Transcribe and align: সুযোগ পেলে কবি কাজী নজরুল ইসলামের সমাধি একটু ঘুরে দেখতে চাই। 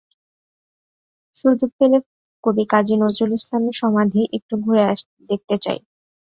সুযোগ 1.35 1.69
পেলে 1.79 1.97
কবি 2.43 2.63
কাজী 2.69 2.95
নজরুল 2.97 3.31
ইসলামের 3.33 3.75
সমাধি 3.81 4.21
একটু 4.37 4.53
ঘুরে 4.63 4.83
দেখতে 5.29 5.55
চাই। 5.63 5.79